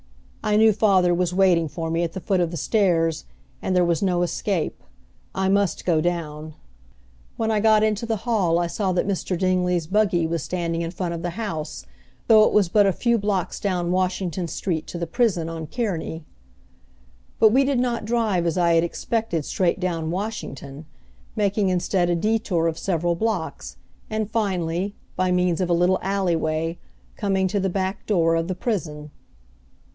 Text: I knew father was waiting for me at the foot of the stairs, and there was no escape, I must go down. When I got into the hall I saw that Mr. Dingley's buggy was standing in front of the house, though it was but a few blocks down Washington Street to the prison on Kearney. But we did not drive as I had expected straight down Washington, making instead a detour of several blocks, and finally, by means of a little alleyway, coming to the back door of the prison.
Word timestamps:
I 0.43 0.55
knew 0.57 0.73
father 0.73 1.13
was 1.13 1.31
waiting 1.35 1.67
for 1.67 1.91
me 1.91 2.01
at 2.01 2.13
the 2.13 2.19
foot 2.19 2.39
of 2.39 2.49
the 2.49 2.57
stairs, 2.57 3.25
and 3.61 3.75
there 3.75 3.85
was 3.85 4.01
no 4.01 4.23
escape, 4.23 4.81
I 5.35 5.47
must 5.47 5.85
go 5.85 6.01
down. 6.01 6.55
When 7.37 7.51
I 7.51 7.59
got 7.59 7.83
into 7.83 8.07
the 8.07 8.15
hall 8.25 8.57
I 8.57 8.65
saw 8.65 8.91
that 8.93 9.07
Mr. 9.07 9.37
Dingley's 9.37 9.85
buggy 9.85 10.25
was 10.25 10.41
standing 10.41 10.81
in 10.81 10.89
front 10.89 11.13
of 11.13 11.21
the 11.21 11.29
house, 11.37 11.85
though 12.25 12.43
it 12.45 12.51
was 12.53 12.67
but 12.69 12.87
a 12.87 12.91
few 12.91 13.19
blocks 13.19 13.59
down 13.59 13.91
Washington 13.91 14.47
Street 14.47 14.87
to 14.87 14.97
the 14.97 15.05
prison 15.05 15.47
on 15.47 15.67
Kearney. 15.67 16.25
But 17.37 17.49
we 17.49 17.63
did 17.63 17.77
not 17.79 18.03
drive 18.05 18.47
as 18.47 18.57
I 18.57 18.73
had 18.73 18.83
expected 18.83 19.45
straight 19.45 19.79
down 19.79 20.09
Washington, 20.09 20.87
making 21.35 21.69
instead 21.69 22.09
a 22.09 22.15
detour 22.15 22.65
of 22.65 22.79
several 22.79 23.13
blocks, 23.13 23.77
and 24.09 24.31
finally, 24.31 24.95
by 25.15 25.31
means 25.31 25.61
of 25.61 25.69
a 25.69 25.73
little 25.75 25.99
alleyway, 26.01 26.79
coming 27.15 27.47
to 27.49 27.59
the 27.59 27.69
back 27.69 28.07
door 28.07 28.33
of 28.35 28.47
the 28.47 28.55
prison. 28.55 29.11